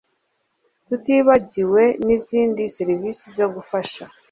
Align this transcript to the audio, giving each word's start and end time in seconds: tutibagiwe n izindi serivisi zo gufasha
tutibagiwe 0.87 1.83
n 2.03 2.07
izindi 2.17 2.63
serivisi 2.77 3.25
zo 3.37 3.47
gufasha 3.55 4.03